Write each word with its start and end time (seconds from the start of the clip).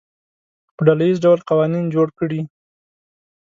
په 0.75 0.81
ډله 0.87 1.03
ییز 1.07 1.17
ډول 1.25 1.39
قوانین 1.49 1.85
جوړ 1.95 2.07
کړي. 2.19 2.41